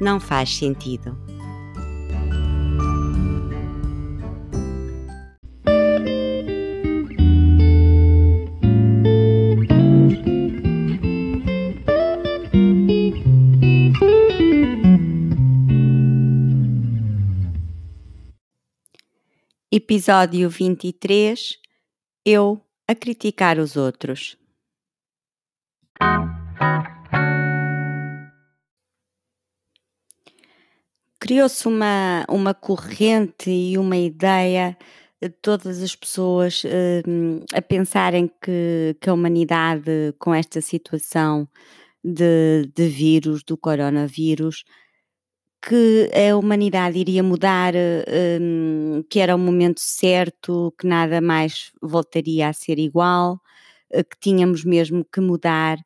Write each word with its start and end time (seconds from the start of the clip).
não 0.00 0.18
faz 0.20 0.50
sentido. 0.50 1.16
Episódio 19.76 20.48
23 20.48 21.58
Eu 22.24 22.60
a 22.86 22.94
criticar 22.94 23.58
os 23.58 23.76
outros. 23.76 24.36
Criou-se 31.24 31.66
uma, 31.66 32.22
uma 32.28 32.52
corrente 32.52 33.50
e 33.50 33.78
uma 33.78 33.96
ideia 33.96 34.76
de 35.22 35.30
todas 35.30 35.82
as 35.82 35.96
pessoas 35.96 36.62
uh, 36.64 37.42
a 37.54 37.62
pensarem 37.62 38.30
que, 38.42 38.94
que 39.00 39.08
a 39.08 39.14
humanidade, 39.14 40.14
com 40.18 40.34
esta 40.34 40.60
situação 40.60 41.48
de, 42.04 42.70
de 42.76 42.88
vírus, 42.88 43.42
do 43.42 43.56
coronavírus, 43.56 44.64
que 45.66 46.10
a 46.12 46.36
humanidade 46.36 46.98
iria 46.98 47.22
mudar, 47.22 47.72
uh, 47.74 49.04
que 49.08 49.18
era 49.18 49.34
o 49.34 49.38
momento 49.38 49.80
certo, 49.80 50.74
que 50.78 50.86
nada 50.86 51.22
mais 51.22 51.72
voltaria 51.80 52.50
a 52.50 52.52
ser 52.52 52.78
igual, 52.78 53.40
uh, 53.94 54.04
que 54.04 54.18
tínhamos 54.20 54.62
mesmo 54.62 55.06
que 55.10 55.22
mudar. 55.22 55.78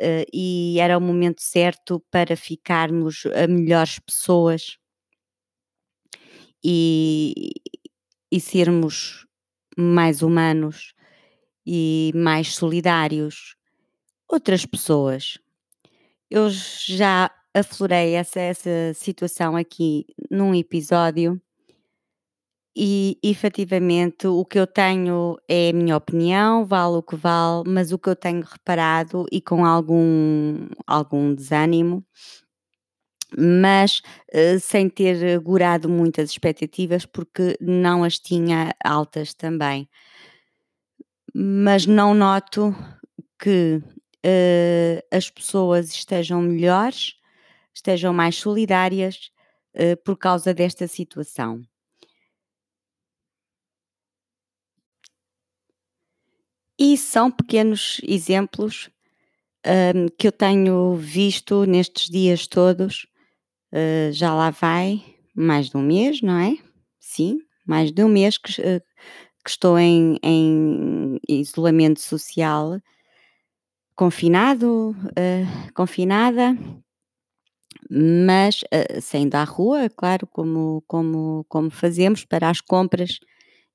Uh, 0.00 0.24
e 0.32 0.78
era 0.80 0.96
o 0.96 1.02
momento 1.02 1.42
certo 1.42 2.02
para 2.10 2.34
ficarmos 2.34 3.24
a 3.26 3.46
melhores 3.46 3.98
pessoas 3.98 4.78
e, 6.64 7.52
e 8.30 8.40
sermos 8.40 9.26
mais 9.76 10.22
humanos 10.22 10.94
e 11.66 12.12
mais 12.14 12.54
solidários. 12.54 13.56
Outras 14.28 14.66
pessoas. 14.66 15.38
Eu 16.30 16.48
já 16.50 17.30
aflorei 17.54 18.14
essa, 18.14 18.40
essa 18.40 18.92
situação 18.94 19.56
aqui 19.56 20.06
num 20.30 20.54
episódio 20.54 21.40
e 22.78 23.18
efetivamente 23.22 24.26
o 24.26 24.44
que 24.44 24.58
eu 24.58 24.66
tenho 24.66 25.38
é 25.48 25.70
a 25.70 25.72
minha 25.72 25.96
opinião, 25.96 26.66
vale 26.66 26.96
o 26.96 27.02
que 27.02 27.16
vale, 27.16 27.62
mas 27.66 27.90
o 27.90 27.98
que 27.98 28.10
eu 28.10 28.14
tenho 28.16 28.42
reparado 28.42 29.24
e 29.32 29.40
com 29.40 29.64
algum, 29.64 30.68
algum 30.86 31.34
desânimo 31.34 32.04
mas 33.36 34.00
uh, 34.32 34.60
sem 34.60 34.88
ter 34.88 35.38
gurado 35.40 35.88
muitas 35.88 36.30
expectativas, 36.30 37.04
porque 37.06 37.56
não 37.60 38.04
as 38.04 38.18
tinha 38.18 38.74
altas 38.84 39.34
também. 39.34 39.88
Mas 41.34 41.86
não 41.86 42.14
noto 42.14 42.74
que 43.38 43.76
uh, 43.76 45.06
as 45.10 45.28
pessoas 45.30 45.90
estejam 45.90 46.40
melhores, 46.40 47.14
estejam 47.74 48.12
mais 48.12 48.36
solidárias 48.36 49.30
uh, 49.74 49.96
por 50.04 50.16
causa 50.16 50.54
desta 50.54 50.86
situação. 50.86 51.62
E 56.78 56.96
são 56.96 57.30
pequenos 57.30 58.00
exemplos 58.06 58.90
que 60.16 60.28
eu 60.28 60.30
tenho 60.30 60.94
visto 60.94 61.64
nestes 61.64 62.08
dias 62.08 62.46
todos 62.46 63.08
uh, 63.72 64.12
já 64.12 64.34
lá 64.34 64.50
vai 64.50 65.02
mais 65.34 65.70
de 65.70 65.76
um 65.76 65.82
mês, 65.82 66.22
não 66.22 66.38
é? 66.38 66.56
Sim, 66.98 67.40
mais 67.66 67.92
de 67.92 68.02
um 68.02 68.08
mês 68.08 68.38
que, 68.38 68.52
uh, 68.60 68.80
que 69.44 69.50
estou 69.50 69.78
em, 69.78 70.18
em, 70.22 71.20
isolamento 71.28 72.00
social, 72.00 72.80
confinado, 73.94 74.90
uh, 74.90 75.72
confinada, 75.74 76.56
mas 77.88 78.64
saindo 79.00 79.36
à 79.36 79.44
rua, 79.44 79.88
claro, 79.88 80.26
como, 80.26 80.82
como, 80.88 81.46
como 81.48 81.70
fazemos 81.70 82.24
para 82.24 82.50
as 82.50 82.60
compras 82.60 83.20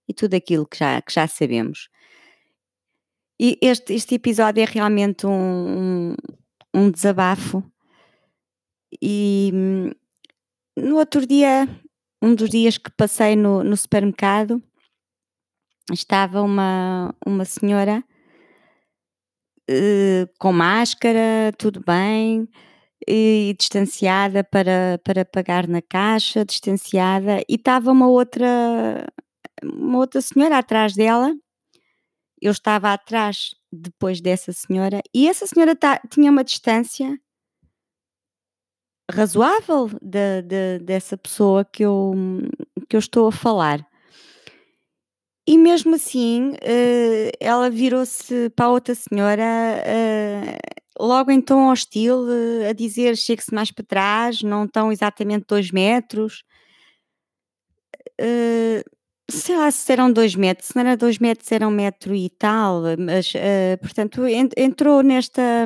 e 0.08 0.14
tudo 0.14 0.34
aquilo 0.34 0.68
que 0.68 0.78
já, 0.78 1.02
que 1.02 1.14
já 1.14 1.28
sabemos. 1.28 1.88
E 3.40 3.58
este, 3.62 3.94
este 3.94 4.16
episódio 4.16 4.62
é 4.62 4.66
realmente 4.66 5.26
um, 5.26 5.32
um, 5.32 6.16
um 6.74 6.92
desabafo 6.92 7.64
e 9.02 9.52
hum, 9.54 9.92
no 10.78 10.98
outro 10.98 11.26
dia, 11.26 11.68
um 12.22 12.34
dos 12.34 12.50
dias 12.50 12.78
que 12.78 12.90
passei 12.92 13.36
no, 13.36 13.64
no 13.64 13.76
supermercado, 13.76 14.62
estava 15.92 16.42
uma, 16.42 17.14
uma 17.26 17.46
senhora 17.46 18.04
uh, 19.70 20.30
com 20.40 20.54
máscara, 20.54 21.52
tudo 21.58 21.84
bem, 21.86 22.48
e 23.08 23.56
distanciada 23.58 24.44
para, 24.44 25.00
para 25.04 25.26
pagar 25.26 25.68
na 25.68 25.82
caixa, 25.82 26.46
distanciada, 26.46 27.42
e 27.50 27.56
estava 27.56 27.92
uma 27.92 28.08
outra, 28.08 29.08
uma 29.64 29.98
outra 29.98 30.22
senhora 30.22 30.58
atrás 30.58 30.94
dela. 30.94 31.36
Eu 32.42 32.52
estava 32.52 32.92
atrás 32.92 33.52
depois 33.72 34.20
dessa 34.20 34.52
senhora, 34.52 35.02
e 35.14 35.28
essa 35.28 35.46
senhora 35.46 35.76
tá, 35.76 36.02
tinha 36.10 36.32
uma 36.32 36.44
distância 36.44 37.20
razoável 39.12 39.90
de, 40.02 40.42
de, 40.42 40.80
dessa 40.80 41.18
pessoa 41.18 41.64
que 41.66 41.84
eu, 41.84 42.14
que 42.90 42.96
eu 42.96 43.00
estou 43.00 43.28
a 43.28 43.32
falar. 43.32 43.86
E 45.48 45.58
mesmo 45.58 45.96
assim, 45.96 46.52
uh, 46.52 47.32
ela 47.40 47.70
virou-se 47.70 48.50
para 48.52 48.66
a 48.66 48.70
outra 48.70 48.94
senhora, 48.94 49.44
uh, 49.44 51.04
logo 51.04 51.32
em 51.32 51.42
tom 51.42 51.70
hostil, 51.72 52.20
uh, 52.20 52.70
a 52.70 52.74
dizer: 52.74 53.18
chegue-se 53.18 53.54
mais 53.54 53.72
para 53.72 53.84
trás, 53.84 54.42
não 54.44 54.66
estão 54.66 54.92
exatamente 54.92 55.46
dois 55.48 55.72
metros. 55.72 56.44
sei 59.30 59.56
lá 59.58 59.72
se 59.72 59.92
eram 59.92 60.12
dois 60.12 60.36
metros, 60.36 60.70
se 60.70 60.76
não 60.76 60.82
era 60.84 60.96
dois 60.98 61.18
metros, 61.18 61.52
era 61.52 61.68
um 61.68 61.72
metro 61.72 62.14
e 62.16 62.30
tal, 62.30 62.84
mas 63.00 63.34
portanto 63.82 64.22
entrou 64.58 65.02
nesta 65.02 65.66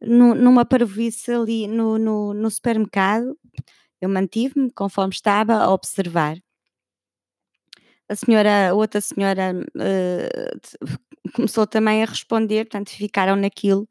no, 0.00 0.34
numa 0.34 0.64
parvoíce 0.64 1.32
ali 1.32 1.66
no, 1.66 1.98
no, 1.98 2.34
no 2.34 2.50
supermercado. 2.50 3.36
Eu 4.00 4.08
mantive-me 4.08 4.70
conforme 4.72 5.14
estava 5.14 5.54
a 5.54 5.72
observar. 5.72 6.36
A 8.08 8.14
senhora, 8.14 8.74
outra 8.74 9.00
senhora 9.00 9.52
uh, 9.76 11.30
começou 11.34 11.66
também 11.66 12.02
a 12.02 12.06
responder, 12.06 12.64
portanto 12.64 12.90
ficaram 12.90 13.34
naquilo 13.34 13.88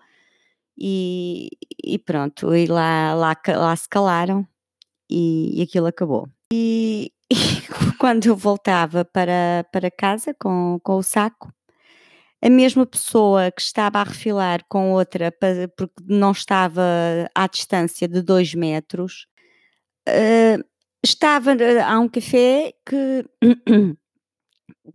e, 0.77 1.49
e 1.83 1.97
pronto, 1.99 2.53
e 2.55 2.65
lá, 2.65 3.13
lá, 3.13 3.35
lá 3.47 3.75
se 3.75 3.87
calaram 3.89 4.47
e, 5.09 5.59
e 5.59 5.61
aquilo 5.63 5.87
acabou. 5.87 6.29
E, 6.53 7.11
e, 7.31 7.35
quando 7.97 8.27
eu 8.27 8.35
voltava 8.35 9.05
para, 9.05 9.65
para 9.71 9.91
casa 9.91 10.33
com, 10.33 10.79
com 10.83 10.95
o 10.97 11.03
saco, 11.03 11.51
a 12.45 12.49
mesma 12.49 12.85
pessoa 12.85 13.49
que 13.49 13.59
estava 13.59 13.97
a 13.99 14.03
refilar 14.03 14.63
com 14.69 14.91
outra 14.91 15.33
porque 15.75 15.95
não 16.07 16.31
estava 16.31 16.83
à 17.33 17.47
distância 17.47 18.07
de 18.07 18.21
dois 18.21 18.53
metros, 18.53 19.25
uh, 20.07 20.63
estava 21.03 21.55
a 21.83 21.99
um 21.99 22.07
café 22.07 22.71
que, 22.85 23.25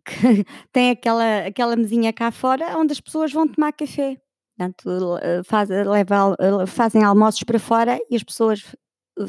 que, 0.06 0.44
tem 0.73 0.91
aquela, 0.91 1.47
aquela 1.47 1.75
mesinha 1.75 2.12
cá 2.12 2.31
fora 2.31 2.79
onde 2.79 2.93
as 2.93 3.00
pessoas 3.00 3.32
vão 3.32 3.49
tomar 3.49 3.73
café. 3.73 4.17
Portanto, 4.56 5.19
faz, 5.44 5.69
leva, 5.70 6.37
fazem 6.69 7.03
almoços 7.03 7.43
para 7.43 7.58
fora 7.58 7.99
e 8.08 8.14
as 8.14 8.23
pessoas 8.23 8.76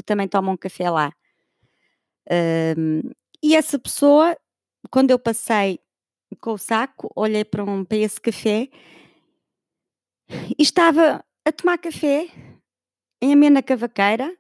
também 0.06 0.28
tomam 0.28 0.56
café 0.56 0.92
lá. 0.92 1.12
Uh, 2.30 3.10
e 3.42 3.56
essa 3.56 3.80
pessoa, 3.80 4.38
quando 4.92 5.10
eu 5.10 5.18
passei 5.18 5.80
com 6.36 6.54
o 6.54 6.58
saco, 6.58 7.12
olhei 7.16 7.44
para, 7.44 7.64
um, 7.64 7.84
para 7.84 7.98
esse 7.98 8.20
café 8.20 8.70
e 10.58 10.62
estava 10.62 11.24
a 11.46 11.52
tomar 11.52 11.78
café 11.78 12.28
em 13.22 13.34
amena 13.34 13.62
cavaqueira, 13.62 14.36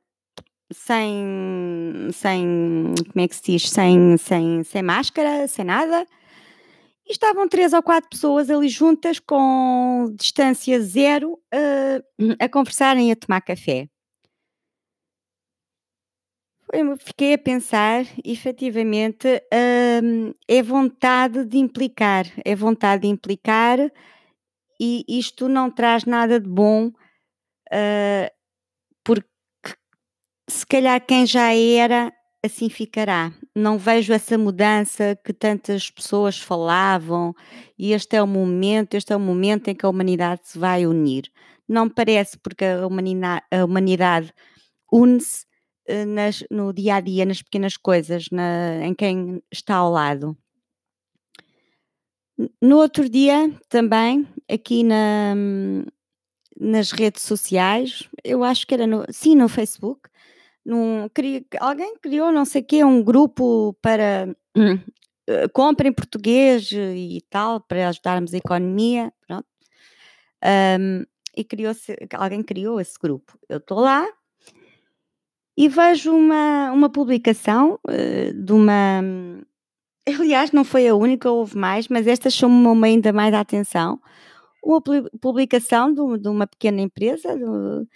sem, 0.72 2.10
sem, 2.14 2.94
como 3.12 3.24
é 3.24 3.28
que 3.28 3.36
se 3.36 3.44
diz, 3.44 3.70
sem, 3.70 4.18
sem, 4.18 4.64
sem 4.64 4.82
máscara, 4.82 5.48
sem 5.48 5.66
nada. 5.66 6.08
E 7.06 7.12
estavam 7.12 7.48
três 7.48 7.74
ou 7.74 7.84
quatro 7.84 8.10
pessoas 8.10 8.50
ali 8.50 8.70
juntas 8.70 9.20
com 9.20 10.14
distância 10.18 10.82
zero 10.82 11.34
uh, 11.34 12.36
a 12.40 12.48
conversarem 12.48 13.10
e 13.10 13.12
a 13.12 13.16
tomar 13.16 13.42
café. 13.42 13.91
Eu 16.74 16.96
fiquei 16.98 17.34
a 17.34 17.38
pensar, 17.38 18.06
efetivamente, 18.24 19.28
uh, 19.28 20.36
é 20.48 20.64
vontade 20.64 21.44
de 21.44 21.58
implicar, 21.58 22.26
é 22.46 22.56
vontade 22.56 23.02
de 23.02 23.08
implicar 23.10 23.78
e 24.80 25.04
isto 25.08 25.50
não 25.50 25.70
traz 25.70 26.06
nada 26.06 26.40
de 26.40 26.48
bom, 26.48 26.88
uh, 26.88 28.32
porque 29.04 29.28
se 30.50 30.66
calhar 30.66 31.06
quem 31.06 31.26
já 31.26 31.54
era 31.54 32.14
assim 32.44 32.70
ficará. 32.70 33.34
Não 33.54 33.78
vejo 33.78 34.14
essa 34.14 34.38
mudança 34.38 35.20
que 35.26 35.34
tantas 35.34 35.92
pessoas 35.92 36.40
falavam 36.40 37.34
e 37.78 37.92
este 37.92 38.16
é 38.16 38.24
o 38.24 38.28
momento, 38.28 38.96
este 38.96 39.12
é 39.12 39.16
o 39.16 39.20
momento 39.20 39.68
em 39.68 39.76
que 39.76 39.86
a 39.86 39.90
humanidade 39.90 40.42
se 40.46 40.58
vai 40.58 40.86
unir. 40.86 41.30
Não 41.68 41.90
parece 41.90 42.38
porque 42.40 42.64
a 42.64 42.88
humanidade, 42.88 43.44
a 43.52 43.66
humanidade 43.66 44.34
une-se 44.92 45.50
eh, 45.88 46.06
no 46.50 46.74
dia 46.74 46.95
a 46.95 47.00
dia, 47.01 47.25
nas 47.25 47.42
pequenas 47.42 47.78
coisas, 47.78 48.25
na, 48.31 48.86
em 48.86 48.94
quem 48.94 49.42
está 49.51 49.75
ao 49.75 49.92
lado. 49.92 50.38
No 52.62 52.78
outro 52.78 53.07
dia, 53.10 53.54
também, 53.69 54.28
aqui 54.50 54.83
na, 54.83 55.36
nas 56.60 56.92
redes 56.92 57.24
sociais, 57.24 58.07
eu 58.24 58.44
acho 58.44 58.66
que 58.66 58.74
era 58.74 58.88
no, 58.88 59.06
sim, 59.10 59.36
no 59.36 59.48
Facebook, 59.48 60.10
num, 60.66 61.07
alguém 61.60 61.95
criou 61.98 62.31
não 62.31 62.45
sei 62.45 62.62
o 62.62 62.66
quê, 62.66 62.84
um 62.84 63.04
grupo 63.04 63.74
para 63.81 64.36
uh, 64.56 65.50
compra 65.54 65.88
em 65.88 65.94
português 65.94 66.72
e 66.72 67.24
tal, 67.30 67.62
para 67.62 67.89
ajudarmos 67.89 68.34
a 68.34 68.38
economia, 68.38 69.12
pronto. 69.27 69.48
Um, 70.80 71.04
e 71.36 71.44
criou-se, 71.44 71.95
alguém 72.13 72.44
criou 72.44 72.80
esse 72.80 72.98
grupo. 73.00 73.38
Eu 73.48 73.57
estou 73.57 73.80
lá 73.80 74.07
e 75.57 75.68
vejo 75.68 76.13
uma, 76.13 76.71
uma 76.71 76.89
publicação 76.89 77.80
uh, 77.88 78.33
de 78.33 78.53
uma. 78.53 79.01
Aliás, 80.07 80.51
não 80.51 80.63
foi 80.63 80.88
a 80.88 80.95
única, 80.95 81.30
houve 81.30 81.57
mais, 81.57 81.88
mas 81.88 82.07
esta 82.07 82.30
chamou-me 82.30 82.88
ainda 82.88 83.13
mais 83.13 83.33
a 83.33 83.39
atenção. 83.39 84.00
Uma 84.63 84.81
publicação 85.19 85.94
de, 85.94 86.19
de 86.19 86.27
uma 86.27 86.48
pequena 86.48 86.81
empresa 86.81 87.36
de, 87.36 87.88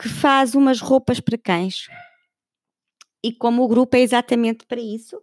que 0.00 0.08
faz 0.08 0.54
umas 0.54 0.80
roupas 0.80 1.20
para 1.20 1.38
cães. 1.38 1.86
E 3.22 3.32
como 3.32 3.62
o 3.62 3.68
grupo 3.68 3.96
é 3.96 4.00
exatamente 4.00 4.66
para 4.66 4.80
isso, 4.80 5.20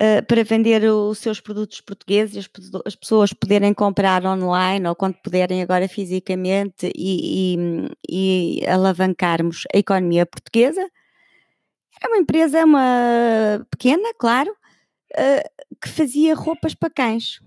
uh, 0.00 0.24
para 0.26 0.44
vender 0.44 0.84
os 0.84 1.18
seus 1.18 1.40
produtos 1.40 1.80
portugueses, 1.80 2.36
as, 2.36 2.70
as, 2.86 2.94
pessoas 2.94 3.32
poderem 3.32 3.74
comprar 3.74 4.24
online 4.24 4.88
ou 4.88 4.94
quando 4.94 5.14
puderem 5.16 5.62
agora 5.62 5.88
fisicamente 5.88 6.92
e, 6.94 7.56
e, 8.08 8.60
e 8.60 8.66
alavancarmos 8.66 9.64
a 9.74 9.78
economia 9.78 10.26
portuguesa. 10.26 10.86
É 12.02 12.08
uma 12.08 12.18
empresa, 12.18 12.64
uma 12.64 13.66
pequena, 13.70 14.12
claro, 14.18 14.50
uh, 14.50 15.64
que 15.80 15.88
fazia 15.88 16.34
roupas 16.34 16.74
para 16.74 16.90
cães 16.90 17.40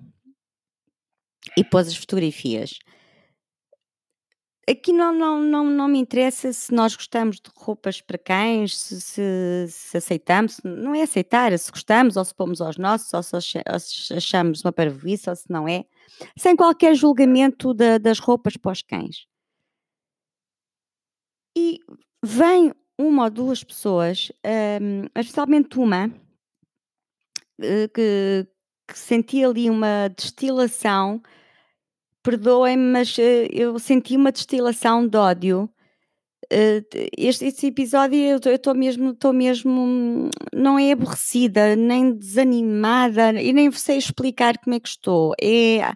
e 1.57 1.63
pôs 1.63 1.87
as 1.87 1.95
fotografias 1.95 2.79
aqui 4.69 4.91
não, 4.91 5.13
não, 5.13 5.41
não, 5.41 5.65
não 5.65 5.87
me 5.87 5.99
interessa 5.99 6.51
se 6.51 6.73
nós 6.73 6.95
gostamos 6.95 7.37
de 7.37 7.49
roupas 7.55 8.01
para 8.01 8.17
cães, 8.17 8.77
se, 8.77 9.01
se, 9.01 9.67
se 9.69 9.97
aceitamos, 9.97 10.59
não 10.63 10.95
é 10.95 11.03
aceitar, 11.03 11.51
é 11.53 11.57
se 11.57 11.71
gostamos 11.71 12.17
ou 12.17 12.25
se 12.25 12.33
pomos 12.33 12.61
aos 12.61 12.77
nossos, 12.77 13.13
ou 13.13 13.23
se 13.41 14.13
achamos 14.13 14.63
uma 14.63 14.71
parvoíce 14.71 15.29
ou 15.29 15.35
se 15.35 15.49
não 15.49 15.67
é, 15.67 15.85
sem 16.37 16.55
qualquer 16.55 16.95
julgamento 16.95 17.73
da, 17.73 17.97
das 17.97 18.19
roupas 18.19 18.57
para 18.57 18.71
os 18.71 18.81
cães. 18.81 19.27
E 21.57 21.79
vem 22.23 22.73
uma 22.97 23.25
ou 23.25 23.29
duas 23.29 23.63
pessoas, 23.63 24.31
um, 24.81 25.05
especialmente 25.19 25.77
uma, 25.77 26.11
eh, 27.61 27.87
que, 27.87 28.47
que 28.87 28.97
sentia 28.97 29.47
ali 29.47 29.69
uma 29.69 30.09
destilação 30.09 31.21
perdoem-me, 32.25 32.91
mas 32.91 33.15
uh, 33.17 33.21
eu 33.51 33.77
senti 33.77 34.17
uma 34.17 34.31
destilação 34.31 35.07
de 35.07 35.15
ódio. 35.15 35.69
Uh, 36.45 36.83
este, 37.17 37.45
este, 37.45 37.67
episódio 37.67 38.17
eu 38.19 38.37
estou 38.37 38.73
mesmo, 38.73 39.11
estou 39.11 39.31
mesmo, 39.31 40.29
não 40.53 40.77
é 40.77 40.91
aborrecida, 40.91 41.75
nem 41.75 42.13
desanimada, 42.13 43.39
e 43.41 43.53
nem 43.53 43.71
sei 43.71 43.97
explicar 43.97 44.57
como 44.57 44.75
é 44.75 44.79
que 44.79 44.89
estou. 44.89 45.33
É, 45.41 45.93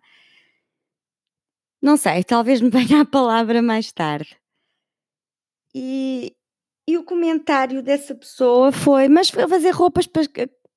não 1.82 1.98
sei, 1.98 2.24
talvez 2.24 2.62
me 2.62 2.70
venha 2.70 3.02
a 3.02 3.06
palavra 3.06 3.62
mais 3.62 3.92
tarde. 3.92 4.38
E, 5.74 6.36
e 6.88 6.98
o 6.98 7.04
comentário 7.04 7.82
dessa 7.82 8.14
pessoa 8.16 8.72
foi: 8.72 9.08
Mas 9.08 9.30
fazer 9.30 9.72
roupas 9.72 10.08
para, 10.08 10.24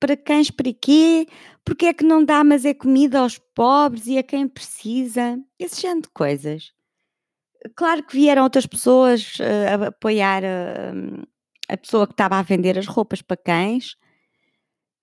para 0.03 0.17
cães 0.17 0.51
para 0.51 0.73
quê? 0.73 1.25
Porque 1.63 1.85
é 1.85 1.93
que 1.93 2.03
não 2.03 2.25
dá, 2.25 2.43
mas 2.43 2.65
é 2.65 2.73
comida 2.73 3.19
aos 3.19 3.37
pobres 3.37 4.05
e 4.05 4.17
a 4.17 4.23
quem 4.23 4.49
precisa? 4.49 5.39
Esse 5.57 5.81
género 5.81 6.01
de 6.01 6.09
coisas. 6.09 6.73
Claro 7.73 8.03
que 8.03 8.17
vieram 8.17 8.43
outras 8.43 8.65
pessoas 8.65 9.37
uh, 9.39 9.83
a 9.85 9.87
apoiar 9.87 10.43
uh, 10.43 11.25
a 11.69 11.77
pessoa 11.77 12.05
que 12.05 12.11
estava 12.11 12.37
a 12.37 12.41
vender 12.41 12.77
as 12.77 12.85
roupas 12.85 13.21
para 13.21 13.37
cães, 13.37 13.95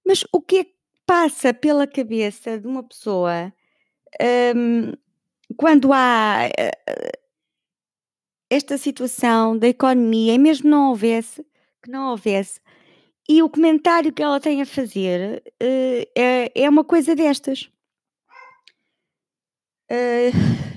mas 0.06 0.22
o 0.34 0.42
que 0.42 0.56
é 0.58 0.64
que 0.64 0.74
passa 1.06 1.54
pela 1.54 1.86
cabeça 1.86 2.58
de 2.58 2.66
uma 2.66 2.82
pessoa 2.82 3.50
um, 4.54 4.92
quando 5.56 5.94
há 5.94 6.40
uh, 6.46 7.18
esta 8.50 8.76
situação 8.76 9.56
da 9.56 9.66
economia, 9.66 10.34
e 10.34 10.38
mesmo 10.38 10.68
não 10.68 10.90
houvesse, 10.90 11.42
que 11.82 11.90
não 11.90 12.10
houvesse 12.10 12.60
e 13.28 13.42
o 13.42 13.50
comentário 13.50 14.12
que 14.12 14.22
ela 14.22 14.40
tem 14.40 14.60
a 14.62 14.66
fazer 14.66 15.42
uh, 15.62 16.10
é, 16.16 16.50
é 16.54 16.68
uma 16.68 16.84
coisa 16.84 17.14
destas. 17.14 17.70
Uh, 19.90 20.70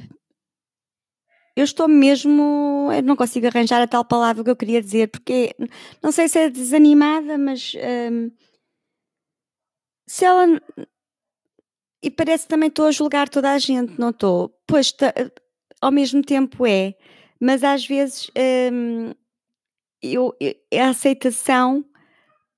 eu 1.56 1.64
estou 1.64 1.88
mesmo. 1.88 2.90
Eu 2.92 3.04
não 3.04 3.16
consigo 3.16 3.48
arranjar 3.48 3.82
a 3.82 3.88
tal 3.88 4.04
palavra 4.04 4.44
que 4.44 4.50
eu 4.50 4.56
queria 4.56 4.82
dizer, 4.82 5.10
porque 5.10 5.56
não 6.02 6.12
sei 6.12 6.28
se 6.28 6.40
é 6.40 6.50
desanimada, 6.50 7.38
mas. 7.38 7.74
Um, 8.12 8.32
se 10.08 10.26
ela. 10.26 10.46
E 12.02 12.12
parece 12.12 12.44
que 12.44 12.50
também 12.50 12.68
estou 12.68 12.88
a 12.88 12.92
julgar 12.92 13.30
toda 13.30 13.52
a 13.52 13.58
gente, 13.58 13.98
não 14.00 14.10
estou? 14.10 14.50
Pois, 14.68 14.92
tá, 14.92 15.14
ao 15.80 15.92
mesmo 15.92 16.22
tempo 16.22 16.66
é, 16.66 16.96
mas 17.40 17.64
às 17.64 17.86
vezes 17.86 18.30
um, 18.72 19.14
eu, 20.02 20.36
a 20.74 20.90
aceitação 20.90 21.86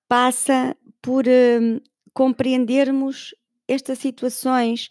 passa 0.08 0.76
por 1.02 1.26
uh, 1.26 1.82
compreendermos 2.14 3.36
estas 3.68 4.00
situações 4.00 4.90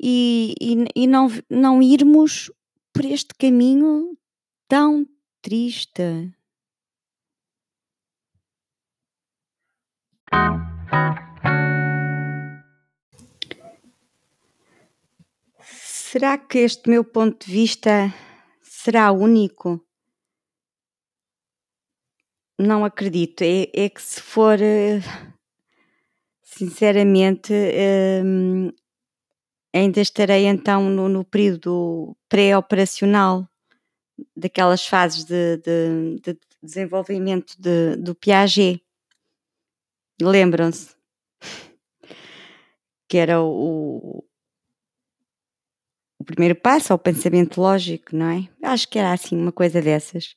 e, 0.00 0.54
e, 0.60 0.84
e, 0.94 1.06
não, 1.06 1.28
não 1.48 1.82
irmos 1.82 2.50
por 2.92 3.04
este 3.04 3.34
caminho 3.38 4.16
tão 4.68 5.06
triste. 5.42 6.32
Será 15.62 16.36
que 16.36 16.58
este 16.58 16.90
meu 16.90 17.04
ponto 17.04 17.46
de 17.46 17.52
vista 17.52 18.12
será 18.60 19.12
único? 19.12 19.80
Não 22.60 22.84
acredito. 22.84 23.42
É, 23.42 23.68
é 23.74 23.88
que 23.88 24.02
se 24.02 24.20
for, 24.20 24.60
eh, 24.60 25.00
sinceramente, 26.42 27.52
um, 28.24 28.70
ainda 29.72 30.00
estarei 30.00 30.46
então 30.46 30.90
no, 30.90 31.08
no 31.08 31.24
período 31.24 32.16
pré-operacional 32.28 33.48
daquelas 34.36 34.86
fases 34.86 35.24
de, 35.24 35.56
de, 35.58 36.20
de 36.22 36.38
desenvolvimento 36.62 37.54
de, 37.58 37.96
do 37.96 38.14
Piaget. 38.14 38.82
Lembram-se? 40.20 40.94
Que 43.08 43.16
era 43.16 43.40
o, 43.42 44.22
o 46.18 46.24
primeiro 46.24 46.54
passo 46.54 46.92
ao 46.92 46.98
pensamento 46.98 47.60
lógico, 47.60 48.14
não 48.14 48.26
é? 48.26 48.48
Acho 48.62 48.88
que 48.88 48.98
era 48.98 49.12
assim, 49.12 49.36
uma 49.36 49.50
coisa 49.50 49.80
dessas. 49.80 50.36